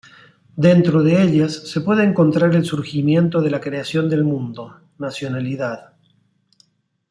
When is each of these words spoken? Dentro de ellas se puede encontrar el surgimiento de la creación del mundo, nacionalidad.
Dentro 0.55 1.03
de 1.03 1.21
ellas 1.21 1.53
se 1.69 1.79
puede 1.81 2.03
encontrar 2.03 2.55
el 2.55 2.65
surgimiento 2.65 3.39
de 3.39 3.51
la 3.51 3.59
creación 3.59 4.09
del 4.09 4.23
mundo, 4.23 4.79
nacionalidad. 4.97 5.93